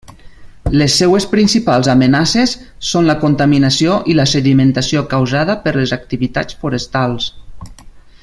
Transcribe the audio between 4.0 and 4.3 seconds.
i la